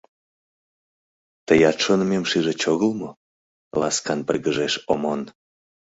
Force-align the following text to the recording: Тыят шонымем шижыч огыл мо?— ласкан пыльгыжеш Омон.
Тыят 1.47 1.77
шонымем 1.85 2.23
шижыч 2.29 2.61
огыл 2.73 2.91
мо?— 2.99 3.09
ласкан 3.79 4.19
пыльгыжеш 4.27 4.73
Омон. 4.91 5.21